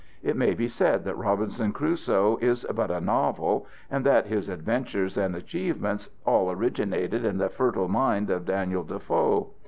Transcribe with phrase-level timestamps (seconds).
[0.23, 5.15] It may be said that Robinson Crusoe is but a novel, and that his adventures
[5.15, 9.51] and achievements all originated in the fertile mind of Daniel Defoe.